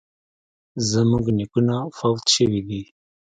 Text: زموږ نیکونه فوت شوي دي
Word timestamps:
زموږ 0.91 1.25
نیکونه 1.37 1.75
فوت 1.97 2.25
شوي 2.35 2.61
دي 2.67 2.81